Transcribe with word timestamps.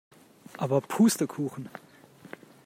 Aber 0.57 0.81
Pustekuchen! 0.81 1.69